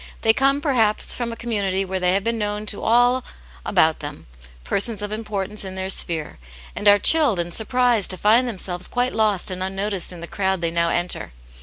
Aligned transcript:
They 0.23 0.33
come, 0.33 0.61
perhaps, 0.61 1.13
from 1.13 1.31
a 1.31 1.35
community 1.35 1.85
where 1.85 1.99
they 1.99 2.13
have 2.15 2.23
been 2.23 2.39
known 2.39 2.65
to 2.65 2.81
all 2.81 3.23
about 3.63 3.99
them, 3.99 4.25
persons 4.63 5.03
of 5.03 5.11
importance 5.11 5.63
in 5.63 5.75
their 5.75 5.91
sphere, 5.91 6.39
and 6.75 6.87
are 6.87 6.97
chilled 6.97 7.37
and 7.39 7.53
surprised 7.53 8.09
to 8.09 8.17
find 8.17 8.47
themselves 8.47 8.87
quite 8.87 9.13
lost 9.13 9.51
and 9.51 9.61
unnoticed 9.61 10.11
in 10.11 10.19
the 10.19 10.25
crowd 10.25 10.61
they 10.61 10.71
now 10.71 10.89
enter. 10.89 11.33